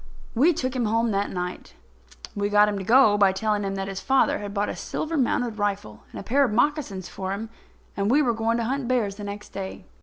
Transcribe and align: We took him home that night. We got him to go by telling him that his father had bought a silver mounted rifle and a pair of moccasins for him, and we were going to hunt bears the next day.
We 0.33 0.51
took 0.51 0.75
him 0.75 0.85
home 0.85 1.11
that 1.11 1.29
night. 1.29 1.75
We 2.33 2.49
got 2.49 2.67
him 2.67 2.79
to 2.79 2.83
go 2.83 3.19
by 3.19 3.31
telling 3.31 3.61
him 3.63 3.75
that 3.75 3.87
his 3.87 3.99
father 4.01 4.39
had 4.39 4.51
bought 4.51 4.67
a 4.67 4.75
silver 4.75 5.15
mounted 5.15 5.59
rifle 5.59 6.01
and 6.11 6.19
a 6.19 6.23
pair 6.23 6.43
of 6.43 6.51
moccasins 6.51 7.07
for 7.07 7.31
him, 7.33 7.51
and 7.95 8.09
we 8.09 8.23
were 8.23 8.33
going 8.33 8.57
to 8.57 8.63
hunt 8.63 8.87
bears 8.87 9.17
the 9.17 9.23
next 9.23 9.49
day. 9.49 9.85